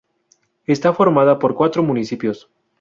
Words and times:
Está 0.65 0.93
formada 0.93 1.37
por 1.37 1.53
cuatro 1.53 1.83
municipios. 1.83 2.49